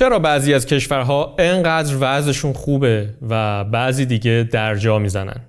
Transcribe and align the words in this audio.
چرا 0.00 0.18
بعضی 0.18 0.54
از 0.54 0.66
کشورها 0.66 1.34
انقدر 1.38 1.96
وضعشون 2.00 2.52
خوبه 2.52 3.08
و 3.28 3.64
بعضی 3.64 4.06
دیگه 4.06 4.48
در 4.52 4.74
جا 4.74 4.98
می‌زنن؟ 4.98 5.40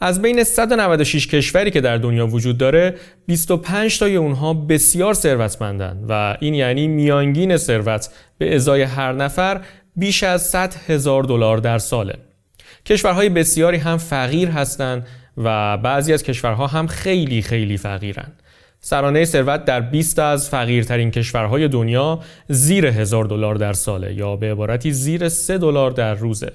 از 0.00 0.22
بین 0.22 0.44
196 0.44 1.26
کشوری 1.26 1.70
که 1.70 1.80
در 1.80 1.96
دنیا 1.96 2.26
وجود 2.26 2.58
داره 2.58 2.94
25 3.26 3.98
تای 3.98 4.16
اونها 4.16 4.54
بسیار 4.54 5.14
ثروتمندن 5.14 6.04
و 6.08 6.36
این 6.40 6.54
یعنی 6.54 6.88
میانگین 6.88 7.56
ثروت 7.56 8.08
به 8.38 8.54
ازای 8.54 8.82
هر 8.82 9.12
نفر 9.12 9.60
بیش 9.96 10.22
از 10.22 10.42
100 10.42 10.74
هزار 10.88 11.22
دلار 11.22 11.58
در 11.58 11.78
ساله. 11.78 12.14
کشورهای 12.86 13.28
بسیاری 13.28 13.78
هم 13.78 13.96
فقیر 13.96 14.48
هستند 14.48 15.06
و 15.36 15.76
بعضی 15.76 16.12
از 16.12 16.22
کشورها 16.22 16.66
هم 16.66 16.86
خیلی 16.86 17.42
خیلی 17.42 17.76
فقیرن. 17.76 18.32
سرانه 18.88 19.24
ثروت 19.24 19.64
در 19.64 19.80
20 19.80 20.18
از 20.18 20.48
فقیرترین 20.48 21.10
کشورهای 21.10 21.68
دنیا 21.68 22.20
زیر 22.48 22.86
هزار 22.86 23.24
دلار 23.24 23.54
در 23.54 23.72
ساله 23.72 24.14
یا 24.14 24.36
به 24.36 24.52
عبارتی 24.52 24.92
زیر 24.92 25.28
3 25.28 25.58
دلار 25.58 25.90
در 25.90 26.14
روزه. 26.14 26.52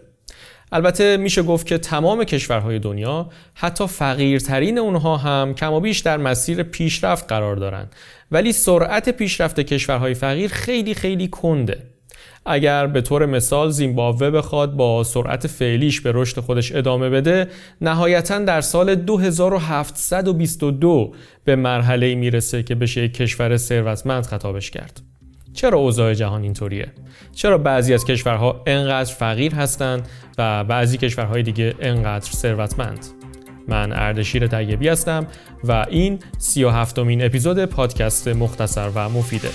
البته 0.71 1.17
میشه 1.17 1.43
گفت 1.43 1.67
که 1.67 1.77
تمام 1.77 2.23
کشورهای 2.23 2.79
دنیا 2.79 3.29
حتی 3.53 3.87
فقیرترین 3.87 4.77
اونها 4.77 5.17
هم 5.17 5.53
کم 5.53 5.73
و 5.73 5.79
بیش 5.79 5.99
در 5.99 6.17
مسیر 6.17 6.63
پیشرفت 6.63 7.27
قرار 7.27 7.55
دارند 7.55 7.95
ولی 8.31 8.51
سرعت 8.51 9.09
پیشرفت 9.09 9.59
کشورهای 9.59 10.13
فقیر 10.13 10.51
خیلی 10.51 10.93
خیلی 10.93 11.27
کنده. 11.27 11.92
اگر 12.45 12.87
به 12.87 13.01
طور 13.01 13.25
مثال 13.25 13.69
زیمبابوه 13.69 14.29
بخواد 14.29 14.73
با 14.73 15.03
سرعت 15.03 15.47
فعلیش 15.47 16.01
به 16.01 16.11
رشد 16.15 16.39
خودش 16.39 16.75
ادامه 16.75 17.09
بده 17.09 17.47
نهایتا 17.81 18.39
در 18.39 18.61
سال 18.61 18.95
2722 18.95 21.13
به 21.43 21.55
مرحله 21.55 22.15
می‌رسه 22.15 22.63
که 22.63 22.75
بشه 22.75 23.03
یک 23.03 23.13
کشور 23.13 23.57
ثروتمند 23.57 24.25
خطابش 24.25 24.71
کرد. 24.71 25.01
چرا 25.53 25.77
اوضاع 25.77 26.13
جهان 26.13 26.43
اینطوریه؟ 26.43 26.91
چرا 27.35 27.57
بعضی 27.57 27.93
از 27.93 28.05
کشورها 28.05 28.63
انقدر 28.65 29.13
فقیر 29.13 29.55
هستند 29.55 30.07
و 30.37 30.63
بعضی 30.63 30.97
کشورهای 30.97 31.43
دیگه 31.43 31.75
انقدر 31.79 32.31
ثروتمند؟ 32.31 33.05
من 33.67 33.91
اردشیر 33.91 34.47
طیبی 34.47 34.87
هستم 34.87 35.27
و 35.63 35.85
این 35.89 36.19
سی 36.37 36.63
و 36.63 36.69
هفتمین 36.69 37.25
اپیزود 37.25 37.65
پادکست 37.65 38.27
مختصر 38.27 38.89
و 38.95 39.09
مفیده. 39.09 39.49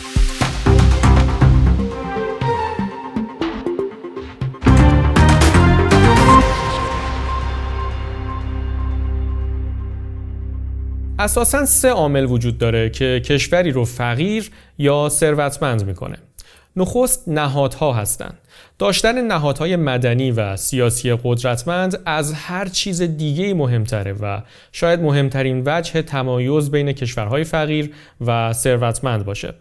اساسا 11.18 11.64
سه 11.66 11.88
عامل 11.88 12.24
وجود 12.24 12.58
داره 12.58 12.90
که 12.90 13.22
کشوری 13.24 13.70
رو 13.70 13.84
فقیر 13.84 14.50
یا 14.78 15.08
ثروتمند 15.08 15.86
می‌کنه 15.86 16.18
نخست 16.76 17.28
نهادها 17.28 17.92
هستند. 17.92 18.38
داشتن 18.78 19.26
نهادهای 19.26 19.76
مدنی 19.76 20.30
و 20.30 20.56
سیاسی 20.56 21.14
قدرتمند 21.24 22.02
از 22.06 22.32
هر 22.32 22.68
چیز 22.68 23.02
دیگه 23.02 23.54
مهمتره 23.54 24.12
و 24.12 24.40
شاید 24.72 25.00
مهمترین 25.00 25.62
وجه 25.66 26.02
تمایز 26.02 26.70
بین 26.70 26.92
کشورهای 26.92 27.44
فقیر 27.44 27.94
و 28.26 28.52
ثروتمند 28.52 29.24
باشه. 29.24 29.54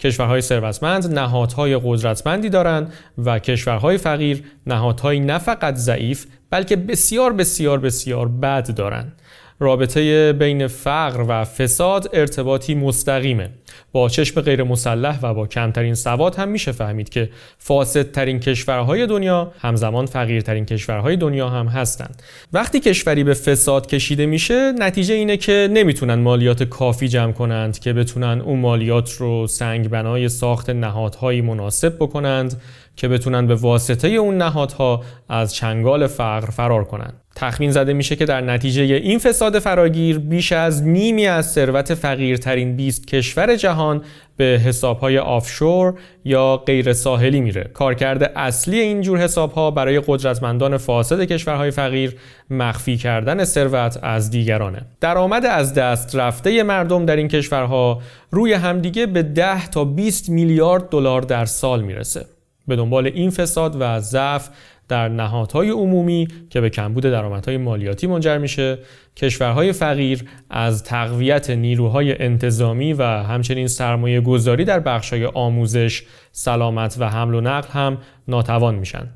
کشورهای 0.00 0.40
ثروتمند 0.40 1.18
نهادهای 1.18 1.80
قدرتمندی 1.84 2.48
دارند 2.48 2.92
و 3.18 3.38
کشورهای 3.38 3.98
فقیر 3.98 4.44
نهادهایی 4.66 5.20
نه 5.20 5.38
فقط 5.38 5.74
ضعیف 5.74 6.26
بلکه 6.50 6.76
بسیار 6.76 7.32
بسیار 7.32 7.78
بسیار 7.78 8.28
بد 8.28 8.74
دارند. 8.74 9.20
رابطه 9.58 10.32
بین 10.32 10.66
فقر 10.66 11.24
و 11.28 11.44
فساد 11.44 12.10
ارتباطی 12.12 12.74
مستقیمه 12.74 13.50
با 13.92 14.08
چشم 14.08 14.40
غیر 14.40 14.62
مسلح 14.62 15.18
و 15.22 15.34
با 15.34 15.46
کمترین 15.46 15.94
سواد 15.94 16.34
هم 16.34 16.48
میشه 16.48 16.72
فهمید 16.72 17.08
که 17.08 17.30
فاسدترین 17.58 18.40
کشورهای 18.40 19.06
دنیا 19.06 19.52
همزمان 19.60 20.06
فقیرترین 20.06 20.64
کشورهای 20.64 21.16
دنیا 21.16 21.48
هم 21.48 21.66
هستند 21.66 22.22
وقتی 22.52 22.80
کشوری 22.80 23.24
به 23.24 23.34
فساد 23.34 23.86
کشیده 23.86 24.26
میشه 24.26 24.72
نتیجه 24.72 25.14
اینه 25.14 25.36
که 25.36 25.68
نمی‌تونن 25.72 26.14
مالیات 26.14 26.62
کافی 26.62 27.08
جمع 27.08 27.32
کنند 27.32 27.78
که 27.78 27.92
بتونن 27.92 28.40
اون 28.40 28.60
مالیات 28.60 29.12
رو 29.12 29.46
سنگ 29.46 29.88
بنای 29.88 30.28
ساخت 30.28 30.70
نهادهایی 30.70 31.40
مناسب 31.40 31.96
بکنند 31.96 32.60
که 32.96 33.08
بتونن 33.08 33.46
به 33.46 33.54
واسطه 33.54 34.08
اون 34.08 34.36
نهادها 34.36 35.02
از 35.28 35.54
چنگال 35.54 36.06
فقر 36.06 36.50
فرار 36.50 36.84
کنند. 36.84 37.23
تخمین 37.36 37.70
زده 37.70 37.92
میشه 37.92 38.16
که 38.16 38.24
در 38.24 38.40
نتیجه 38.40 38.82
این 38.82 39.18
فساد 39.18 39.58
فراگیر 39.58 40.18
بیش 40.18 40.52
از 40.52 40.82
نیمی 40.82 41.26
از 41.26 41.52
ثروت 41.52 41.94
فقیرترین 41.94 42.76
20 42.76 43.06
کشور 43.06 43.56
جهان 43.56 44.02
به 44.36 44.44
حسابهای 44.44 45.18
آفشور 45.18 45.94
یا 46.24 46.56
غیر 46.56 46.92
ساحلی 46.92 47.40
میره. 47.40 47.70
کارکرد 47.74 48.32
اصلی 48.36 48.80
این 48.80 49.00
جور 49.00 49.18
حسابها 49.18 49.70
برای 49.70 50.02
قدرتمندان 50.06 50.76
فاسد 50.76 51.24
کشورهای 51.24 51.70
فقیر 51.70 52.16
مخفی 52.50 52.96
کردن 52.96 53.44
ثروت 53.44 53.98
از 54.02 54.30
دیگرانه. 54.30 54.82
درآمد 55.00 55.46
از 55.46 55.74
دست 55.74 56.16
رفته 56.16 56.62
مردم 56.62 57.06
در 57.06 57.16
این 57.16 57.28
کشورها 57.28 58.02
روی 58.30 58.52
همدیگه 58.52 59.06
به 59.06 59.22
10 59.22 59.68
تا 59.68 59.84
20 59.84 60.28
میلیارد 60.28 60.88
دلار 60.88 61.22
در 61.22 61.44
سال 61.44 61.82
می‌رسه. 61.82 62.26
به 62.68 62.76
دنبال 62.76 63.06
این 63.06 63.30
فساد 63.30 63.76
و 63.80 64.00
ضعف 64.00 64.48
در 64.88 65.08
نهادهای 65.08 65.70
عمومی 65.70 66.28
که 66.50 66.60
به 66.60 66.70
کمبود 66.70 67.02
درآمدهای 67.02 67.56
مالیاتی 67.56 68.06
منجر 68.06 68.38
میشه. 68.38 68.78
کشورهای 69.16 69.72
فقیر 69.72 70.24
از 70.50 70.84
تقویت 70.84 71.50
نیروهای 71.50 72.22
انتظامی 72.22 72.92
و 72.92 73.02
همچنین 73.02 73.66
سرمایه 73.66 74.20
گذاری 74.20 74.64
در 74.64 74.80
بخشهای 74.80 75.26
آموزش، 75.26 76.02
سلامت 76.32 76.96
و 76.98 77.08
حمل 77.08 77.34
و 77.34 77.40
نقل 77.40 77.68
هم 77.68 77.98
ناتوان 78.28 78.74
میشن. 78.74 79.08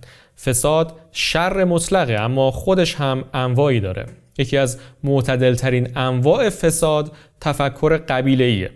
فساد 0.45 0.97
شر 1.13 1.65
مطلقه 1.65 2.15
اما 2.15 2.51
خودش 2.51 2.95
هم 2.95 3.25
انواعی 3.35 3.81
داره. 3.81 4.07
یکی 4.39 4.57
از 4.57 4.79
معتدلترین 5.05 5.97
انواع 5.97 6.51
فساد 6.51 7.13
تفکر 7.41 7.97
قبیله 7.97 8.71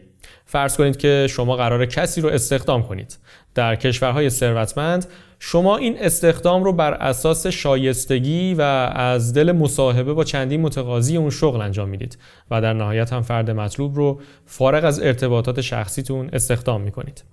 فرض 0.45 0.77
کنید 0.77 0.97
که 0.97 1.27
شما 1.31 1.57
قرار 1.57 1.87
کسی 1.87 2.21
رو 2.21 2.29
استخدام 2.29 2.83
کنید. 2.83 3.19
در 3.55 3.77
کشورهای 3.77 4.31
ثروتمند 4.31 5.07
شما 5.45 5.77
این 5.77 5.97
استخدام 5.99 6.65
رو 6.65 6.73
بر 6.73 6.95
اساس 6.95 7.47
شایستگی 7.47 8.55
و 8.55 8.63
از 8.95 9.35
دل 9.35 9.53
مصاحبه 9.53 10.13
با 10.13 10.25
چندین 10.25 10.61
متقاضی 10.61 11.17
اون 11.17 11.31
شغل 11.31 11.61
انجام 11.61 11.89
می‌دید 11.89 12.19
و 12.51 12.61
در 12.61 12.73
نهایت 12.73 13.13
هم 13.13 13.23
فرد 13.23 13.51
مطلوب 13.51 13.97
رو 13.97 14.21
فارغ 14.47 14.85
از 14.85 15.01
ارتباطات 15.01 15.61
شخصیتون 15.61 16.29
استخدام 16.33 16.81
می‌کنید. 16.81 17.25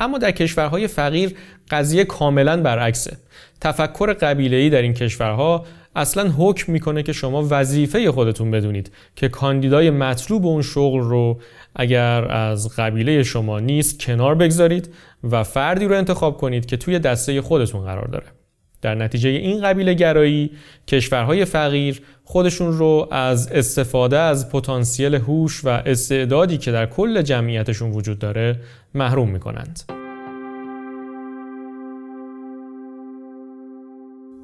اما 0.00 0.18
در 0.18 0.30
کشورهای 0.30 0.86
فقیر 0.86 1.36
قضیه 1.70 2.04
کاملا 2.04 2.62
برعکسه. 2.62 3.16
تفکر 3.60 4.12
قبیله‌ای 4.12 4.70
در 4.70 4.82
این 4.82 4.94
کشورها 4.94 5.64
اصلا 5.96 6.32
حکم 6.38 6.72
می‌کنه 6.72 7.02
که 7.02 7.12
شما 7.12 7.46
وظیفه 7.50 8.12
خودتون 8.12 8.50
بدونید 8.50 8.92
که 9.16 9.28
کاندیدای 9.28 9.90
مطلوب 9.90 10.46
اون 10.46 10.62
شغل 10.62 11.00
رو 11.00 11.40
اگر 11.76 12.24
از 12.32 12.76
قبیله 12.76 13.22
شما 13.22 13.60
نیست 13.60 14.00
کنار 14.00 14.34
بگذارید 14.34 14.94
و 15.30 15.44
فردی 15.44 15.84
رو 15.84 15.96
انتخاب 15.96 16.36
کنید 16.36 16.66
که 16.66 16.76
توی 16.76 16.98
دسته 16.98 17.42
خودتون 17.42 17.84
قرار 17.84 18.08
داره 18.08 18.26
در 18.82 18.94
نتیجه 18.94 19.28
این 19.28 19.62
قبیله 19.62 19.94
گرایی 19.94 20.50
کشورهای 20.88 21.44
فقیر 21.44 22.02
خودشون 22.24 22.72
رو 22.78 23.08
از 23.10 23.52
استفاده 23.52 24.18
از 24.18 24.50
پتانسیل 24.50 25.14
هوش 25.14 25.64
و 25.64 25.68
استعدادی 25.68 26.58
که 26.58 26.72
در 26.72 26.86
کل 26.86 27.22
جمعیتشون 27.22 27.90
وجود 27.90 28.18
داره 28.18 28.60
محروم 28.94 29.28
می‌کنند. 29.28 30.01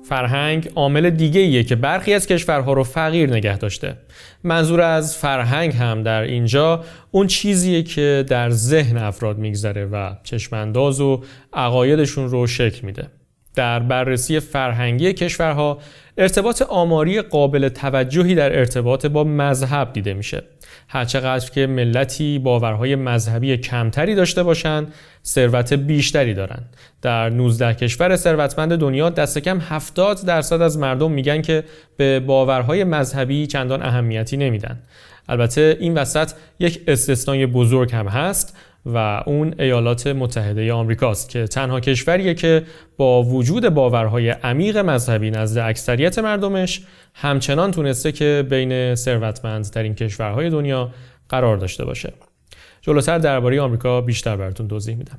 فرهنگ 0.09 0.71
عامل 0.75 1.11
دیگه 1.11 1.41
ایه 1.41 1.65
که 1.65 1.77
برخی 1.77 2.15
از 2.15 2.27
کشورها 2.27 2.73
رو 2.73 2.85
فقیر 2.85 3.31
نگه 3.31 3.59
داشته. 3.59 3.97
منظور 4.45 4.81
از 4.81 5.17
فرهنگ 5.17 5.75
هم 5.75 6.03
در 6.03 6.23
اینجا 6.23 6.85
اون 7.11 7.27
چیزیه 7.27 7.83
که 7.83 8.25
در 8.29 8.51
ذهن 8.51 8.97
افراد 8.97 9.39
میگذره 9.39 9.85
و 9.85 10.15
چشمانداز 10.23 11.01
و 11.01 11.23
عقایدشون 11.53 12.29
رو 12.29 12.47
شکل 12.47 12.87
میده. 12.87 13.18
در 13.59 13.79
بررسی 13.79 14.41
فرهنگی 14.41 15.13
کشورها 15.13 15.79
ارتباط 16.19 16.63
آماری 16.63 17.21
قابل 17.23 17.69
توجهی 17.69 18.35
در 18.35 18.59
ارتباط 18.59 19.07
با 19.07 19.25
مذهب 19.25 19.93
دیده 19.93 20.15
میشه. 20.15 20.43
هرچقدر 20.89 21.51
که 21.51 21.67
ملتی 21.67 22.39
باورهای 22.39 22.97
مذهبی 22.97 23.57
کمتری 23.57 24.15
داشته 24.15 24.43
باشند 24.43 24.95
ثروت 25.25 25.73
بیشتری 25.73 26.35
دارند. 26.35 26.77
در 27.03 27.31
19 27.31 27.75
کشور 27.75 28.17
ثروتمند 28.17 28.77
دنیا 28.77 29.11
دست 29.11 29.39
کم 29.39 29.61
70 29.61 30.27
درصد 30.27 30.63
از 30.63 30.79
مردم 30.79 31.11
میگن 31.13 31.43
که 31.43 31.65
به 31.97 32.21
باورهای 32.21 32.85
مذهبی 32.85 33.47
چندان 33.47 33.83
اهمیتی 33.83 34.37
نمیدن. 34.37 34.83
البته 35.29 35.77
این 35.81 35.95
وسط 35.95 36.31
یک 36.59 36.81
استثنای 36.87 37.47
بزرگ 37.47 37.93
هم 37.93 38.09
هست. 38.09 38.57
و 38.87 39.23
اون 39.27 39.55
ایالات 39.59 40.07
متحده 40.07 40.73
آمریکاست 40.73 41.29
که 41.29 41.47
تنها 41.47 41.81
کشوریه 41.81 42.35
که 42.35 42.63
با 42.97 43.23
وجود 43.23 43.69
باورهای 43.69 44.31
عمیق 44.31 44.77
مذهبی 44.77 45.31
نزد 45.31 45.59
اکثریت 45.59 46.19
مردمش 46.19 46.83
همچنان 47.15 47.71
تونسته 47.71 48.13
که 48.13 48.47
بین 48.51 48.95
ثروتمندترین 48.95 49.95
کشورهای 49.95 50.51
دنیا 50.51 50.91
قرار 51.29 51.57
داشته 51.57 51.85
باشه. 51.85 52.13
جلوتر 52.81 53.19
درباره 53.19 53.61
آمریکا 53.61 54.01
بیشتر 54.01 54.37
براتون 54.37 54.69
توضیح 54.69 54.97
میدم. 54.97 55.19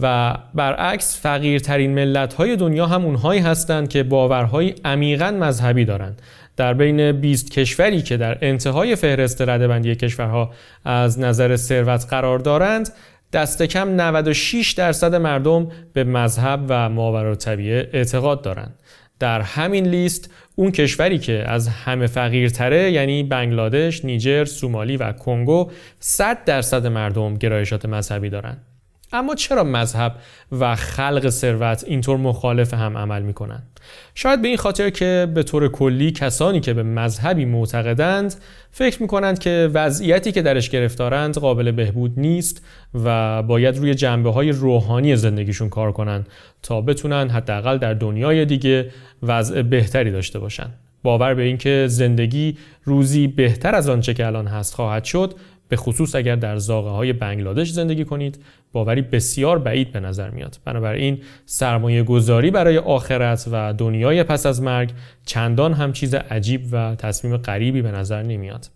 و 0.00 0.36
برعکس 0.54 1.20
فقیرترین 1.22 1.94
ملت 1.94 2.34
های 2.34 2.56
دنیا 2.56 2.86
هم 2.86 3.04
اونهایی 3.04 3.40
هستند 3.40 3.88
که 3.88 4.02
باورهای 4.02 4.74
عمیقا 4.84 5.30
مذهبی 5.30 5.84
دارند 5.84 6.22
در 6.56 6.74
بین 6.74 7.12
20 7.12 7.50
کشوری 7.50 8.02
که 8.02 8.16
در 8.16 8.38
انتهای 8.40 8.96
فهرست 8.96 9.42
ردبندی 9.42 9.94
کشورها 9.94 10.50
از 10.84 11.20
نظر 11.20 11.56
ثروت 11.56 12.06
قرار 12.10 12.38
دارند 12.38 12.88
دست 13.32 13.62
کم 13.62 13.88
96 14.00 14.72
درصد 14.72 15.14
مردم 15.14 15.68
به 15.92 16.04
مذهب 16.04 16.64
و 16.68 16.88
ماورا 16.88 17.34
طبیعه 17.34 17.90
اعتقاد 17.92 18.42
دارند 18.42 18.74
در 19.18 19.40
همین 19.40 19.86
لیست 19.86 20.30
اون 20.54 20.70
کشوری 20.70 21.18
که 21.18 21.44
از 21.46 21.68
همه 21.68 22.06
فقیرتره 22.06 22.92
یعنی 22.92 23.22
بنگلادش، 23.22 24.04
نیجر، 24.04 24.44
سومالی 24.44 24.96
و 24.96 25.12
کنگو 25.12 25.70
100 26.00 26.44
درصد 26.44 26.86
مردم 26.86 27.34
گرایشات 27.34 27.86
مذهبی 27.86 28.30
دارند. 28.30 28.65
اما 29.12 29.34
چرا 29.34 29.64
مذهب 29.64 30.16
و 30.52 30.74
خلق 30.74 31.28
ثروت 31.28 31.84
اینطور 31.86 32.16
مخالف 32.16 32.74
هم 32.74 32.96
عمل 32.96 33.22
می‌کنن؟ 33.22 33.62
شاید 34.14 34.42
به 34.42 34.48
این 34.48 34.56
خاطر 34.56 34.90
که 34.90 35.28
به 35.34 35.42
طور 35.42 35.68
کلی 35.68 36.10
کسانی 36.10 36.60
که 36.60 36.74
به 36.74 36.82
مذهبی 36.82 37.44
معتقدند 37.44 38.34
فکر 38.70 39.02
می‌کنند 39.02 39.38
که 39.38 39.70
وضعیتی 39.74 40.32
که 40.32 40.42
درش 40.42 40.70
گرفتارند 40.70 41.38
قابل 41.38 41.70
بهبود 41.70 42.12
نیست 42.16 42.64
و 43.04 43.42
باید 43.42 43.78
روی 43.78 43.94
جنبه 43.94 44.32
های 44.32 44.52
روحانی 44.52 45.16
زندگیشون 45.16 45.68
کار 45.68 45.92
کنند 45.92 46.28
تا 46.62 46.80
بتونن 46.80 47.28
حداقل 47.28 47.78
در 47.78 47.94
دنیای 47.94 48.44
دیگه 48.44 48.90
وضع 49.22 49.62
بهتری 49.62 50.10
داشته 50.10 50.38
باشند. 50.38 50.74
باور 51.02 51.34
به 51.34 51.42
اینکه 51.42 51.86
زندگی 51.88 52.56
روزی 52.84 53.26
بهتر 53.26 53.74
از 53.74 53.88
آنچه 53.88 54.14
که 54.14 54.26
الان 54.26 54.46
هست 54.46 54.74
خواهد 54.74 55.04
شد 55.04 55.34
به 55.68 55.76
خصوص 55.76 56.14
اگر 56.14 56.36
در 56.36 56.56
زاغه 56.56 56.90
های 56.90 57.12
بنگلادش 57.12 57.70
زندگی 57.70 58.04
کنید 58.04 58.38
باوری 58.72 59.02
بسیار 59.02 59.58
بعید 59.58 59.92
به 59.92 60.00
نظر 60.00 60.30
میاد 60.30 60.58
بنابراین 60.64 61.18
سرمایه 61.46 62.02
گذاری 62.02 62.50
برای 62.50 62.78
آخرت 62.78 63.48
و 63.52 63.72
دنیای 63.72 64.22
پس 64.22 64.46
از 64.46 64.62
مرگ 64.62 64.92
چندان 65.26 65.72
هم 65.72 65.92
چیز 65.92 66.14
عجیب 66.14 66.60
و 66.72 66.94
تصمیم 66.94 67.36
غریبی 67.36 67.82
به 67.82 67.90
نظر 67.90 68.22
نمیاد 68.22 68.70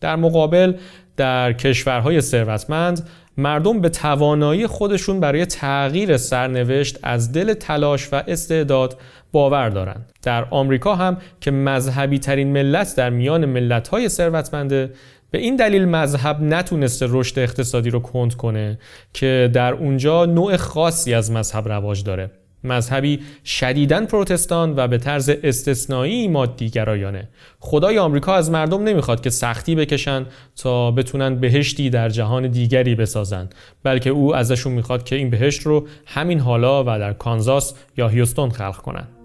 در 0.00 0.16
مقابل 0.16 0.74
در 1.16 1.52
کشورهای 1.52 2.20
ثروتمند 2.20 3.08
مردم 3.38 3.80
به 3.80 3.88
توانایی 3.88 4.66
خودشون 4.66 5.20
برای 5.20 5.46
تغییر 5.46 6.16
سرنوشت 6.16 6.98
از 7.02 7.32
دل 7.32 7.54
تلاش 7.54 8.12
و 8.12 8.22
استعداد 8.26 8.98
باور 9.32 9.68
دارند. 9.68 10.12
در 10.22 10.46
آمریکا 10.50 10.94
هم 10.94 11.16
که 11.40 11.50
مذهبی 11.50 12.18
ترین 12.18 12.52
ملت 12.52 12.96
در 12.96 13.10
میان 13.10 13.44
ملت 13.44 13.88
های 13.88 14.08
ثروتمنده 14.08 14.90
به 15.36 15.42
این 15.42 15.56
دلیل 15.56 15.84
مذهب 15.84 16.42
نتونسته 16.42 17.06
رشد 17.10 17.38
اقتصادی 17.38 17.90
رو 17.90 18.00
کند 18.00 18.34
کنه 18.34 18.78
که 19.12 19.50
در 19.52 19.72
اونجا 19.72 20.24
نوع 20.24 20.56
خاصی 20.56 21.14
از 21.14 21.30
مذهب 21.30 21.68
رواج 21.68 22.04
داره. 22.04 22.30
مذهبی 22.64 23.20
شدیداً 23.44 24.06
پروتستان 24.06 24.74
و 24.76 24.88
به 24.88 24.98
طرز 24.98 25.30
استثنایی 25.42 26.28
مادی 26.28 26.70
گرایانه 26.70 27.28
خدای 27.60 27.98
آمریکا 27.98 28.34
از 28.34 28.50
مردم 28.50 28.82
نمی‌خواد 28.84 29.20
که 29.20 29.30
سختی 29.30 29.74
بکشن 29.74 30.26
تا 30.56 30.90
بتونن 30.90 31.34
بهشتی 31.34 31.90
در 31.90 32.08
جهان 32.08 32.46
دیگری 32.46 32.94
بسازن 32.94 33.48
بلکه 33.82 34.10
او 34.10 34.36
ازشون 34.36 34.72
می‌خواد 34.72 35.04
که 35.04 35.16
این 35.16 35.30
بهشت 35.30 35.62
رو 35.62 35.86
همین 36.06 36.40
حالا 36.40 36.82
و 36.82 36.86
در 36.86 37.12
کانزاس 37.12 37.74
یا 37.96 38.08
هیوستون 38.08 38.50
خلق 38.50 38.76
کنن. 38.76 39.15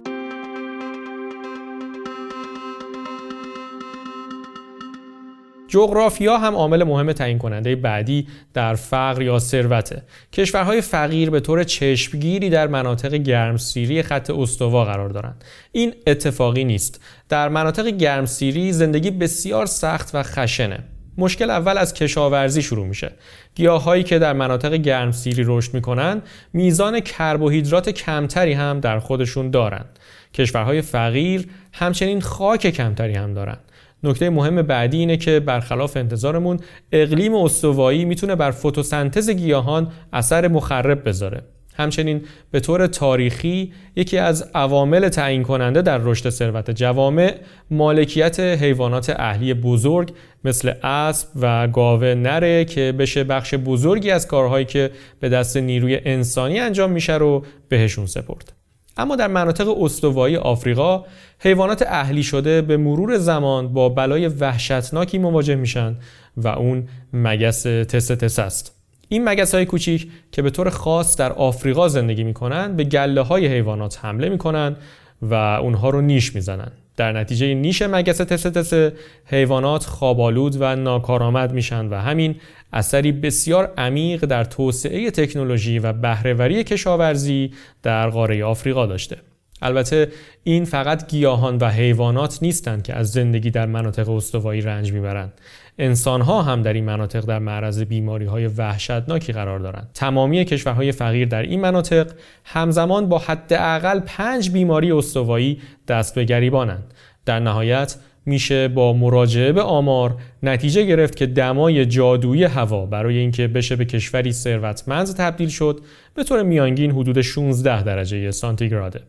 جغرافیا 5.71 6.37
هم 6.37 6.55
عامل 6.55 6.83
مهم 6.83 7.11
تعیین 7.13 7.37
کننده 7.37 7.75
بعدی 7.75 8.27
در 8.53 8.75
فقر 8.75 9.21
یا 9.21 9.39
ثروته. 9.39 10.01
کشورهای 10.33 10.81
فقیر 10.81 11.29
به 11.29 11.39
طور 11.39 11.63
چشمگیری 11.63 12.49
در 12.49 12.67
مناطق 12.67 13.13
گرمسیری 13.13 14.03
خط 14.03 14.29
استوا 14.29 14.85
قرار 14.85 15.09
دارند. 15.09 15.43
این 15.71 15.93
اتفاقی 16.07 16.63
نیست. 16.63 17.01
در 17.29 17.49
مناطق 17.49 17.87
گرمسیری 17.87 18.71
زندگی 18.71 19.11
بسیار 19.11 19.65
سخت 19.65 20.09
و 20.13 20.23
خشنه. 20.23 20.79
مشکل 21.17 21.49
اول 21.49 21.77
از 21.77 21.93
کشاورزی 21.93 22.61
شروع 22.61 22.87
میشه. 22.87 23.11
گیاهایی 23.55 24.03
که 24.03 24.19
در 24.19 24.33
مناطق 24.33 24.73
گرمسیری 24.73 25.43
رشد 25.45 25.73
می‌کنن 25.73 26.21
میزان 26.53 26.99
کربوهیدرات 26.99 27.89
کمتری 27.89 28.53
هم 28.53 28.79
در 28.79 28.99
خودشون 28.99 29.51
دارند. 29.51 29.99
کشورهای 30.33 30.81
فقیر 30.81 31.47
همچنین 31.73 32.21
خاک 32.21 32.67
کمتری 32.67 33.13
هم 33.13 33.33
دارند. 33.33 33.70
نکته 34.03 34.29
مهم 34.29 34.61
بعدی 34.61 34.97
اینه 34.97 35.17
که 35.17 35.39
برخلاف 35.39 35.97
انتظارمون 35.97 36.59
اقلیم 36.91 37.35
استوایی 37.35 38.05
می‌تونه 38.05 38.35
بر 38.35 38.51
فتوسنتز 38.51 39.29
گیاهان 39.29 39.91
اثر 40.13 40.47
مخرب 40.47 41.07
بذاره. 41.07 41.41
همچنین 41.75 42.21
به 42.51 42.59
طور 42.59 42.87
تاریخی 42.87 43.73
یکی 43.95 44.17
از 44.17 44.51
عوامل 44.55 45.09
تعیین 45.09 45.43
کننده 45.43 45.81
در 45.81 45.97
رشد 45.97 46.29
ثروت 46.29 46.71
جوامع 46.71 47.35
مالکیت 47.71 48.39
حیوانات 48.39 49.09
اهلی 49.09 49.53
بزرگ 49.53 50.13
مثل 50.43 50.73
اسب 50.83 51.27
و 51.41 51.67
گاوه 51.67 52.13
نره 52.13 52.65
که 52.65 52.93
بشه 52.99 53.23
بخش 53.23 53.53
بزرگی 53.53 54.11
از 54.11 54.27
کارهایی 54.27 54.65
که 54.65 54.91
به 55.19 55.29
دست 55.29 55.57
نیروی 55.57 55.99
انسانی 56.05 56.59
انجام 56.59 56.91
میشه 56.91 57.13
رو 57.13 57.45
بهشون 57.69 58.05
سپرد. 58.05 58.60
اما 58.97 59.15
در 59.15 59.27
مناطق 59.27 59.81
استوایی 59.81 60.37
آفریقا 60.37 61.05
حیوانات 61.39 61.83
اهلی 61.87 62.23
شده 62.23 62.61
به 62.61 62.77
مرور 62.77 63.17
زمان 63.17 63.73
با 63.73 63.89
بلای 63.89 64.27
وحشتناکی 64.27 65.17
مواجه 65.17 65.55
میشن 65.55 65.95
و 66.37 66.47
اون 66.47 66.87
مگس 67.13 67.63
تس 67.63 68.07
تس 68.07 68.39
است. 68.39 68.75
این 69.09 69.29
مگس 69.29 69.55
های 69.55 69.65
کوچیک 69.65 70.11
که 70.31 70.41
به 70.41 70.49
طور 70.49 70.69
خاص 70.69 71.17
در 71.17 71.31
آفریقا 71.33 71.87
زندگی 71.87 72.23
می‌کنن 72.23 72.75
به 72.75 72.83
گله 72.83 73.21
های 73.21 73.47
حیوانات 73.47 73.99
حمله 74.01 74.29
می‌کنن 74.29 74.75
و 75.21 75.33
اونها 75.33 75.89
رو 75.89 76.01
نیش 76.01 76.35
می‌زنن. 76.35 76.71
در 76.97 77.11
نتیجه 77.11 77.53
نیش 77.53 77.81
مگس 77.81 78.17
تسه 78.17 78.49
تسه 78.49 78.93
حیوانات 79.25 79.85
خوابالود 79.85 80.57
و 80.59 80.75
ناکارآمد 80.75 81.53
میشن 81.53 81.87
و 81.87 81.95
همین 81.95 82.35
اثری 82.73 83.11
بسیار 83.11 83.73
عمیق 83.77 84.25
در 84.25 84.43
توسعه 84.43 85.11
تکنولوژی 85.11 85.79
و 85.79 85.93
بهرهوری 85.93 86.63
کشاورزی 86.63 87.51
در 87.83 88.09
قاره 88.09 88.45
آفریقا 88.45 88.85
داشته. 88.85 89.17
البته 89.61 90.07
این 90.43 90.65
فقط 90.65 91.07
گیاهان 91.07 91.57
و 91.57 91.69
حیوانات 91.69 92.39
نیستند 92.41 92.83
که 92.83 92.93
از 92.93 93.11
زندگی 93.11 93.51
در 93.51 93.65
مناطق 93.65 94.09
استوایی 94.09 94.61
رنج 94.61 94.93
می‌برند. 94.93 95.33
انسانها 95.79 96.41
هم 96.41 96.61
در 96.61 96.73
این 96.73 96.85
مناطق 96.85 97.25
در 97.25 97.39
معرض 97.39 97.83
بیماری 97.83 98.25
های 98.25 98.47
وحشتناکی 98.47 99.33
قرار 99.33 99.59
دارند. 99.59 99.89
تمامی 99.93 100.45
کشورهای 100.45 100.91
فقیر 100.91 101.27
در 101.27 101.41
این 101.41 101.61
مناطق 101.61 102.11
همزمان 102.45 103.09
با 103.09 103.17
حداقل 103.17 103.99
پنج 103.99 104.49
بیماری 104.49 104.91
استوایی 104.91 105.61
دست 105.87 106.15
به 106.15 106.23
گریبانند. 106.23 106.93
در 107.25 107.39
نهایت 107.39 107.95
میشه 108.25 108.67
با 108.67 108.93
مراجعه 108.93 109.51
به 109.51 109.61
آمار 109.61 110.17
نتیجه 110.43 110.85
گرفت 110.85 111.15
که 111.15 111.25
دمای 111.25 111.85
جادویی 111.85 112.43
هوا 112.43 112.85
برای 112.85 113.17
اینکه 113.17 113.47
بشه 113.47 113.75
به 113.75 113.85
کشوری 113.85 114.31
ثروتمند 114.31 115.15
تبدیل 115.15 115.49
شد 115.49 115.79
به 116.15 116.23
طور 116.23 116.43
میانگین 116.43 116.91
حدود 116.91 117.21
16 117.21 117.83
درجه 117.83 118.31
سانتیگراده. 118.31 119.01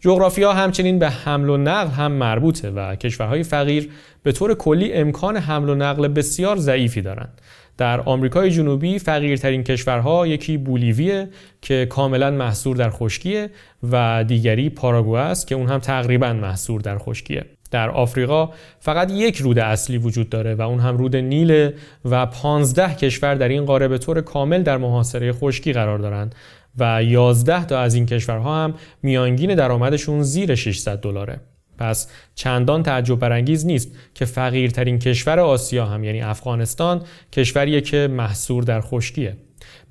جغرافیا 0.00 0.52
همچنین 0.52 0.98
به 0.98 1.08
حمل 1.10 1.48
و 1.48 1.56
نقل 1.56 1.90
هم 1.90 2.12
مربوطه 2.12 2.70
و 2.70 2.94
کشورهای 2.94 3.42
فقیر 3.42 3.90
به 4.22 4.32
طور 4.32 4.54
کلی 4.54 4.92
امکان 4.92 5.36
حمل 5.36 5.68
و 5.68 5.74
نقل 5.74 6.08
بسیار 6.08 6.56
ضعیفی 6.56 7.02
دارند. 7.02 7.40
در 7.78 8.00
آمریکای 8.00 8.50
جنوبی 8.50 8.98
فقیرترین 8.98 9.64
کشورها 9.64 10.26
یکی 10.26 10.56
بولیویه 10.56 11.28
که 11.62 11.86
کاملا 11.86 12.30
محصور 12.30 12.76
در 12.76 12.90
خشکیه 12.90 13.50
و 13.90 14.24
دیگری 14.28 14.70
پاراگوئه 14.70 15.20
است 15.20 15.46
که 15.46 15.54
اون 15.54 15.68
هم 15.68 15.78
تقریبا 15.78 16.32
محصور 16.32 16.80
در 16.80 16.98
خشکیه. 16.98 17.44
در 17.70 17.90
آفریقا 17.90 18.50
فقط 18.80 19.10
یک 19.10 19.36
رود 19.36 19.58
اصلی 19.58 19.98
وجود 19.98 20.28
داره 20.28 20.54
و 20.54 20.62
اون 20.62 20.80
هم 20.80 20.96
رود 20.96 21.16
نیل 21.16 21.70
و 22.04 22.26
15 22.26 22.94
کشور 22.94 23.34
در 23.34 23.48
این 23.48 23.64
قاره 23.64 23.88
به 23.88 23.98
طور 23.98 24.20
کامل 24.20 24.62
در 24.62 24.76
محاصره 24.76 25.32
خشکی 25.32 25.72
قرار 25.72 25.98
دارند 25.98 26.34
و 26.78 27.04
11 27.04 27.64
تا 27.64 27.80
از 27.80 27.94
این 27.94 28.06
کشورها 28.06 28.64
هم 28.64 28.74
میانگین 29.02 29.54
درآمدشون 29.54 30.22
زیر 30.22 30.54
600 30.54 31.00
دلاره. 31.00 31.40
پس 31.78 32.08
چندان 32.34 32.82
تعجب 32.82 33.18
برانگیز 33.18 33.66
نیست 33.66 33.88
که 34.14 34.24
فقیرترین 34.24 34.98
کشور 34.98 35.40
آسیا 35.40 35.86
هم 35.86 36.04
یعنی 36.04 36.22
افغانستان 36.22 37.02
کشوریه 37.32 37.80
که 37.80 38.08
محصور 38.10 38.62
در 38.62 38.80
خشکیه. 38.80 39.36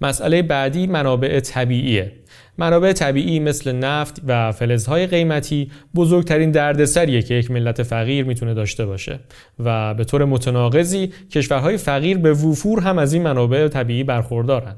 مسئله 0.02 0.42
بعدی 0.42 0.88
منابع 0.88 1.40
طبیعیه. 1.40 2.12
منابع 2.58 2.94
طبیعی 2.94 3.40
مثل 3.40 3.72
نفت 3.72 4.22
و 4.28 4.52
فلزهای 4.52 5.08
قیمتی 5.08 5.72
بزرگترین 5.96 6.52
دردسریه 6.52 7.22
که 7.22 7.34
یک 7.34 7.52
ملت 7.52 7.84
فقیر 7.84 8.26
می‌تونه 8.26 8.54
داشته 8.54 8.86
باشه 8.86 9.20
و 9.60 9.94
به 9.94 10.04
طور 10.04 10.26
متناقضی 10.26 11.14
کشورهای 11.32 11.78
فقیر 11.78 12.18
به 12.18 12.34
وفور 12.34 12.80
هم 12.80 12.98
از 12.98 13.14
این 13.14 13.24
منابع 13.24 13.68
طبیعی 13.68 14.04
برخوردارند. 14.04 14.78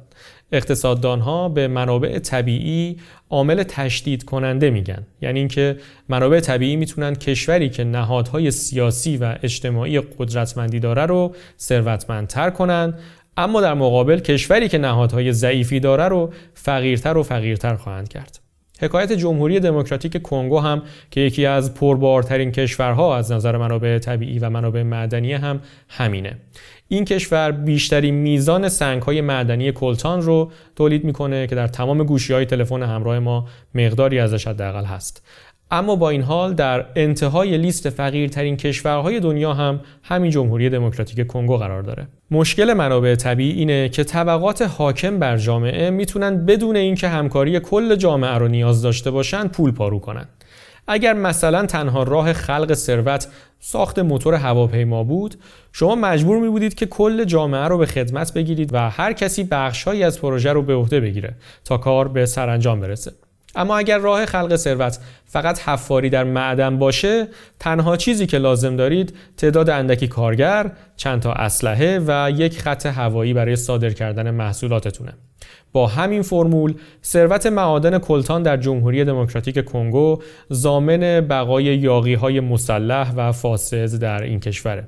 اقتصاددانها 0.52 1.50
به 1.50 1.68
منابع 1.68 2.20
طبیعی 2.20 2.98
عامل 3.30 3.64
تشدید 3.64 4.24
کننده 4.24 4.70
میگن. 4.70 5.06
یعنی 5.22 5.40
اینکه 5.40 5.78
منابع 6.10 6.40
طبیعی 6.40 6.76
می‌تونن 6.76 7.16
کشوری 7.16 7.70
که 7.70 7.84
نهادهای 7.84 8.52
سیاسی 8.52 9.18
و 9.18 9.36
اجتماعی 9.44 10.02
قدرتمندی 10.02 10.80
داره 10.80 11.06
رو 11.06 11.36
ثروتمندتر 11.60 12.50
کنن 12.50 12.94
اما 13.38 13.62
در 13.62 13.74
مقابل 13.74 14.20
کشوری 14.20 14.70
که 14.70 14.78
نهادهای 14.78 15.34
ضعیفی 15.34 15.80
داره 15.80 16.08
رو 16.08 16.34
فقیرتر 16.54 17.18
و 17.18 17.24
فقیرتر 17.24 17.76
خواهند 17.76 18.10
کرد. 18.10 18.40
حکایت 18.82 19.14
جمهوری 19.14 19.60
دموکراتیک 19.60 20.22
کنگو 20.22 20.60
هم 20.60 20.84
که 21.12 21.22
یکی 21.22 21.46
از 21.46 21.74
پربارترین 21.74 22.52
کشورها 22.52 23.18
از 23.18 23.32
نظر 23.32 23.58
منابع 23.58 24.00
طبیعی 24.00 24.40
و 24.40 24.50
منابع 24.50 24.84
معدنی 24.84 25.34
هم 25.34 25.62
همینه. 25.90 26.38
این 26.92 27.06
کشور 27.06 27.52
بیشترین 27.52 28.16
میزان 28.16 28.70
سنگهای 28.70 29.22
معدنی 29.22 29.72
کلتان 29.72 30.22
رو 30.22 30.52
تولید 30.76 31.04
می‌کنه 31.04 31.48
که 31.48 31.56
در 31.56 31.68
تمام 31.68 32.04
گوشی 32.04 32.34
های 32.34 32.46
تلفن 32.46 32.84
همراه 32.84 33.20
ما 33.20 33.48
مقداری 33.76 34.20
ازش 34.20 34.48
حداقل 34.48 34.84
هست 34.84 35.24
اما 35.72 35.96
با 35.96 36.10
این 36.10 36.22
حال 36.22 36.54
در 36.54 36.86
انتهای 36.96 37.58
لیست 37.58 37.90
فقیرترین 37.90 38.58
کشورهای 38.58 39.20
دنیا 39.20 39.54
هم 39.54 39.80
همین 40.04 40.32
جمهوری 40.32 40.70
دموکراتیک 40.70 41.28
کنگو 41.28 41.58
قرار 41.58 41.82
داره. 41.82 42.08
مشکل 42.32 42.74
منابع 42.74 43.16
طبیعی 43.16 43.52
اینه 43.52 43.90
که 43.90 44.04
طبقات 44.04 44.62
حاکم 44.62 45.20
بر 45.20 45.38
جامعه 45.38 45.90
می‌تونن 45.90 46.46
بدون 46.46 46.76
اینکه 46.76 47.08
همکاری 47.08 47.60
کل 47.60 47.96
جامعه 47.96 48.34
رو 48.34 48.48
نیاز 48.48 48.82
داشته 48.82 49.12
باشن 49.12 49.48
پول 49.48 49.72
پارو 49.72 50.00
کنن. 50.00 50.26
اگر 50.88 51.14
مثلا 51.14 51.66
تنها 51.66 52.04
راه 52.04 52.34
خلق 52.34 52.74
ثروت 52.74 53.28
ساخت 53.60 54.00
موتور 54.00 54.34
هواپیما 54.34 55.04
بود 55.04 55.36
شما 55.72 55.96
مجبور 55.96 56.40
می 56.40 56.50
بودید 56.50 56.74
که 56.74 56.86
کل 56.86 57.24
جامعه 57.24 57.68
رو 57.68 57.78
به 57.78 57.86
خدمت 57.86 58.34
بگیرید 58.34 58.74
و 58.74 58.90
هر 58.90 59.14
کسی 59.14 59.44
بخشهایی 59.44 60.04
از 60.04 60.22
پروژه 60.22 60.54
رو 60.54 60.62
به 60.62 60.74
عهده 60.74 61.00
بگیره 61.00 61.36
تا 61.66 61.78
کار 61.78 62.08
به 62.08 62.26
سرانجام 62.26 62.80
برسه. 62.80 63.12
اما 63.56 63.78
اگر 63.78 63.98
راه 63.98 64.26
خلق 64.26 64.56
ثروت 64.56 65.00
فقط 65.26 65.60
حفاری 65.60 66.10
در 66.10 66.24
معدن 66.24 66.78
باشه 66.78 67.28
تنها 67.60 67.98
چیزی 67.98 68.26
که 68.26 68.38
لازم 68.38 68.76
دارید 68.76 69.14
تعداد 69.38 69.70
اندکی 69.70 70.08
کارگر 70.08 70.72
چند 70.98 71.22
تا 71.22 71.34
اسلحه 71.34 72.00
و 72.08 72.32
یک 72.36 72.62
خط 72.62 72.86
هوایی 72.86 73.34
برای 73.34 73.56
صادر 73.56 73.90
کردن 73.90 74.32
محصولاتتونه. 74.32 75.14
با 75.74 75.88
همین 75.88 76.22
فرمول 76.22 76.74
ثروت 77.04 77.46
معادن 77.46 78.00
کلتان 78.00 78.44
در 78.44 78.58
جمهوری 78.58 79.06
دموکراتیک 79.06 79.66
کنگو 79.66 80.22
زامن 80.50 81.28
بقای 81.28 81.64
یاقی 81.64 82.14
های 82.14 82.40
مسلح 82.40 83.14
و 83.16 83.32
فاسد 83.32 83.96
در 84.00 84.24
این 84.24 84.40
کشوره. 84.40 84.88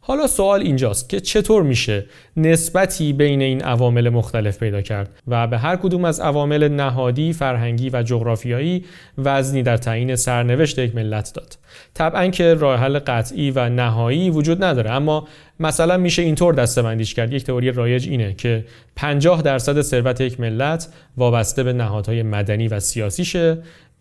حالا 0.00 0.26
سوال 0.26 0.60
اینجاست 0.60 1.08
که 1.08 1.20
چطور 1.20 1.62
میشه 1.62 2.06
نسبتی 2.36 3.12
بین 3.12 3.42
این 3.42 3.62
عوامل 3.62 4.08
مختلف 4.08 4.58
پیدا 4.58 4.82
کرد 4.82 5.10
و 5.28 5.46
به 5.46 5.58
هر 5.58 5.76
کدوم 5.76 6.04
از 6.04 6.20
عوامل 6.20 6.68
نهادی، 6.68 7.32
فرهنگی 7.32 7.90
و 7.90 8.02
جغرافیایی 8.02 8.84
وزنی 9.18 9.62
در 9.62 9.76
تعیین 9.76 10.16
سرنوشت 10.16 10.78
یک 10.78 10.94
ملت 10.94 11.32
داد. 11.34 11.58
طبعا 11.94 12.26
که 12.28 12.54
راه 12.54 12.80
حل 12.80 12.98
قطعی 12.98 13.50
و 13.50 13.68
نهایی 13.68 14.30
وجود 14.30 14.64
نداره 14.64 14.90
اما 14.90 15.28
مثلا 15.60 15.96
میشه 15.96 16.22
اینطور 16.22 16.54
دستبندیش 16.54 17.14
کرد 17.14 17.32
یک 17.32 17.44
تئوری 17.44 17.72
رایج 17.72 18.08
اینه 18.08 18.34
که 18.34 18.64
50 18.96 19.42
درصد 19.42 19.80
ثروت 19.80 20.20
یک 20.20 20.40
ملت 20.40 20.88
وابسته 21.16 21.62
به 21.62 21.72
نهادهای 21.72 22.22
مدنی 22.22 22.68
و 22.68 22.80
سیاسیشه 22.80 23.58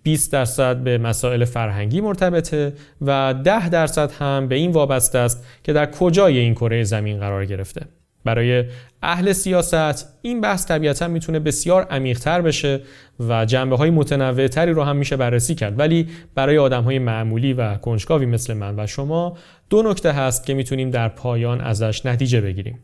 20 0.08 0.32
درصد 0.32 0.78
به 0.78 0.98
مسائل 0.98 1.46
فرهنگی 1.46 2.02
مرتبطه 2.02 2.74
و 3.02 3.34
10 3.44 3.70
درصد 3.70 4.12
هم 4.12 4.48
به 4.48 4.56
این 4.56 4.72
وابسته 4.72 5.18
است 5.18 5.46
که 5.64 5.74
در 5.74 5.86
کجای 5.86 6.38
این 6.38 6.54
کره 6.54 6.84
زمین 6.84 7.20
قرار 7.20 7.46
گرفته. 7.46 7.82
برای 8.24 8.64
اهل 9.02 9.34
سیاست 9.34 10.20
این 10.22 10.42
بحث 10.42 10.66
طبیعتا 10.66 11.08
می‌تونه 11.08 11.40
بسیار 11.40 11.84
عمیقتر 11.84 12.42
بشه 12.42 12.82
و 13.20 13.46
جنبه 13.46 13.78
های 13.78 13.90
متنوع 13.90 14.48
تری 14.48 14.72
رو 14.72 14.84
هم 14.84 14.96
میشه 14.96 15.16
بررسی 15.18 15.56
کرد 15.56 15.80
ولی 15.80 16.08
برای 16.36 16.58
آدم 16.58 16.84
های 16.84 17.00
معمولی 17.00 17.54
و 17.54 17.76
کنجکاوی 17.76 18.26
مثل 18.26 18.54
من 18.54 18.80
و 18.80 18.88
شما 18.88 19.38
دو 19.70 19.84
نکته 19.84 20.12
هست 20.12 20.46
که 20.46 20.54
می‌تونیم 20.54 20.90
در 20.90 21.08
پایان 21.08 21.62
ازش 21.62 22.06
نتیجه 22.06 22.42
بگیریم 22.42 22.80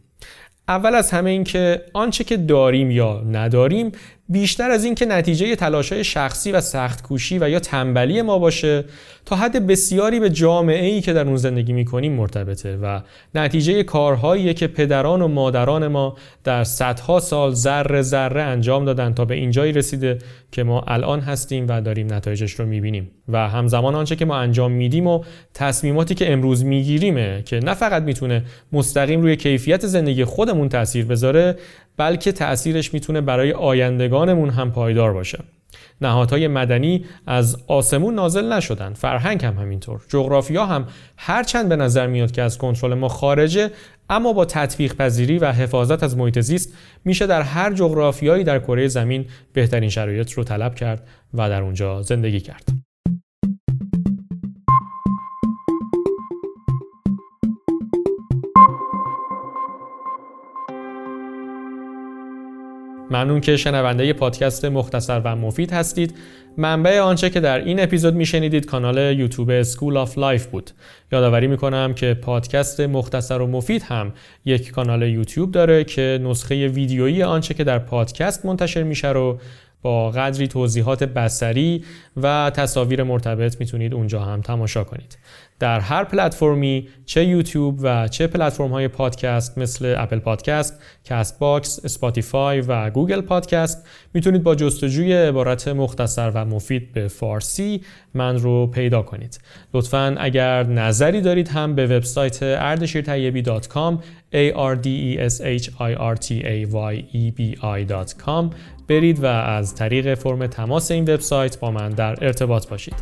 اول 0.68 0.96
از 0.96 1.12
همه 1.12 1.30
این 1.30 1.44
که 1.44 1.82
آنچه 1.94 2.24
که 2.24 2.38
داریم 2.38 2.92
یا 2.92 3.22
نداریم 3.32 3.92
بیشتر 4.34 4.72
از 4.72 4.84
اینکه 4.86 5.06
نتیجه 5.06 5.56
تلاشای 5.56 6.04
شخصی 6.04 6.52
و 6.52 6.62
سخت 6.62 7.02
کوشی 7.02 7.40
و 7.40 7.50
یا 7.50 7.60
تنبلی 7.60 8.22
ما 8.22 8.40
باشه 8.40 8.86
تا 9.26 9.36
حد 9.36 9.68
بسیاری 9.68 10.20
به 10.20 10.30
جامعه 10.30 10.86
ای 10.86 11.02
که 11.02 11.14
در 11.14 11.28
اون 11.28 11.38
زندگی 11.38 11.74
می‌کنیم 11.74 12.14
مرتبطه 12.14 12.78
و 12.82 13.02
نتیجه 13.36 13.84
کارهایی 13.84 14.54
که 14.54 14.68
پدران 14.68 15.22
و 15.22 15.28
مادران 15.28 15.88
ما 15.88 16.18
در 16.44 16.64
صدها 16.64 17.20
سال 17.20 17.54
ذره 17.54 18.02
ذره 18.02 18.42
انجام 18.42 18.86
دادن 18.86 19.14
تا 19.14 19.26
به 19.26 19.36
اینجایی 19.36 19.72
رسیده 19.72 20.18
که 20.52 20.64
ما 20.64 20.82
الان 20.82 21.20
هستیم 21.20 21.66
و 21.70 21.82
داریم 21.82 22.14
نتایجش 22.14 22.54
رو 22.54 22.66
می‌بینیم. 22.66 23.12
و 23.28 23.50
همزمان 23.50 23.96
آنچه 23.96 24.16
که 24.16 24.26
ما 24.26 24.38
انجام 24.38 24.72
میدیم 24.72 25.08
و 25.08 25.24
تصمیماتی 25.54 26.16
که 26.16 26.34
امروز 26.34 26.66
میگیریمه 26.66 27.42
که 27.46 27.60
نه 27.60 27.74
فقط 27.74 28.04
می‌تونه 28.04 28.44
مستقیم 28.72 29.22
روی 29.22 29.36
کیفیت 29.36 29.88
زندگی 29.88 30.26
خودمون 30.26 30.70
تاثیر 30.70 31.06
بذاره 31.06 31.56
بلکه 31.98 32.32
تأثیرش 32.32 32.94
می‌تونه 32.94 33.22
برای 33.22 33.52
آیندگانمون 33.52 34.50
هم 34.50 34.72
پایدار 34.72 35.14
باشه. 35.14 35.40
نهادهای 36.02 36.48
مدنی 36.48 37.06
از 37.28 37.58
آسمون 37.68 38.16
نازل 38.16 38.54
نشدن 38.54 38.94
فرهنگ 38.94 39.46
هم 39.46 39.58
همینطور. 39.58 40.02
جغرافیا 40.10 40.66
هم 40.66 40.88
هرچند 41.18 41.70
به 41.70 41.76
نظر 41.76 42.08
میاد 42.08 42.32
که 42.32 42.42
از 42.42 42.58
کنترل 42.58 42.94
ما 42.94 43.08
خارجه 43.08 43.72
اما 44.10 44.34
با 44.34 44.46
تطبیق 44.46 44.96
پذیری 44.96 45.40
و 45.40 45.52
حفاظت 45.52 46.04
از 46.04 46.18
محیط 46.18 46.40
زیست 46.40 46.74
میشه 47.06 47.28
در 47.28 47.42
هر 47.42 47.74
جغرافیایی 47.74 48.44
در 48.44 48.60
کره 48.60 48.88
زمین 48.88 49.26
بهترین 49.54 49.90
شرایط 49.90 50.32
رو 50.32 50.44
طلب 50.44 50.76
کرد 50.76 51.08
و 51.34 51.50
در 51.50 51.62
اونجا 51.62 52.02
زندگی 52.02 52.40
کرد. 52.40 52.93
ممنون 63.14 63.42
که 63.42 63.58
شنونده 63.58 64.14
پادکست 64.14 64.66
مختصر 64.66 65.22
و 65.26 65.36
مفید 65.36 65.72
هستید. 65.72 66.14
منبع 66.58 67.00
آنچه 67.00 67.30
که 67.30 67.40
در 67.40 67.60
این 67.60 67.84
اپیزود 67.84 68.14
میشنیدید 68.14 68.66
کانال 68.66 68.98
یوتیوب 68.98 69.62
School 69.62 69.98
of 69.98 70.18
Life 70.18 70.46
بود. 70.46 70.72
یادآوری 71.12 71.48
می‌کنم 71.48 71.94
که 71.94 72.14
پادکست 72.14 72.80
مختصر 72.80 73.42
و 73.42 73.48
مفید 73.48 73.84
هم 73.84 74.14
یک 74.46 74.72
کانال 74.72 75.02
یوتیوب 75.02 75.52
داره 75.52 75.84
که 75.84 76.20
نسخه 76.24 76.68
ویدیویی 76.68 77.24
آنچه 77.24 77.54
که 77.54 77.64
در 77.64 77.80
پادکست 77.80 78.46
منتشر 78.46 78.84
میشه 78.84 79.10
رو 79.10 79.40
با 79.84 80.12
قدری 80.12 80.48
توضیحات 80.48 81.04
بصری 81.04 81.84
و 82.18 82.52
تصاویر 82.56 83.04
مرتبط 83.04 83.60
می‌تونید 83.60 83.94
اونجا 83.94 84.22
هم 84.22 84.42
تماشا 84.42 84.84
کنید 84.84 85.18
در 85.60 85.80
هر 85.80 86.04
پلتفرمی 86.04 86.88
چه 87.06 87.26
یوتیوب 87.26 87.80
و 87.82 88.08
چه 88.08 88.28
پلتفرم 88.28 88.70
های 88.70 88.88
پادکست 88.88 89.58
مثل 89.58 89.96
Apple 89.98 90.20
Podcast، 90.20 90.82
Castbox، 91.06 91.80
Spotify 91.86 92.62
و 92.62 92.90
Google 92.90 93.22
Podcast 93.22 93.88
می‌تونید 94.14 94.44
با 94.44 94.56
جستجوی 94.56 95.14
عبارت 95.14 95.68
مختصر 95.68 96.32
و 96.36 96.46
مفید 96.46 96.94
به 96.94 97.08
فارسی 97.08 97.82
من 98.14 98.38
رو 98.38 98.68
پیدا 98.68 99.02
کنید. 99.02 99.40
لطفا 99.74 100.16
اگر 100.20 100.64
نظری 100.64 101.22
دارید 101.22 101.48
هم 101.48 101.76
به 101.76 101.86
وبسایت 101.86 102.60
ardeshirtayebi.com 102.76 104.04
a 104.34 104.52
r 104.56 104.76
d 104.76 105.18
s 105.20 105.42
h 105.42 105.70
i 105.80 105.94
r 105.94 106.16
t 106.16 106.28
a 106.44 106.66
y 106.74 106.96
b 107.38 107.40
i.com 107.62 108.54
برید 108.88 109.24
و 109.24 109.26
از 109.26 109.76
طریق 109.76 110.14
فرم 110.14 110.48
تماس 110.48 110.92
این 110.92 111.04
وبسایت 111.04 111.60
با 111.60 111.72
من 111.72 111.90
در 111.90 112.26
ارتباط 112.26 112.68
باشید. 112.68 112.96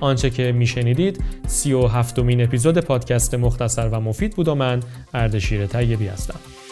آنچه 0.00 0.30
که 0.30 0.52
میشنیدید 0.52 1.24
سی 1.46 1.72
و 1.72 1.86
هفتمین 1.86 2.42
اپیزود 2.42 2.78
پادکست 2.78 3.34
مختصر 3.34 3.88
و 3.88 4.00
مفید 4.00 4.36
بود 4.36 4.48
و 4.48 4.54
من 4.54 4.80
اردشیر 5.14 5.66
طیبی 5.66 6.06
هستم. 6.06 6.65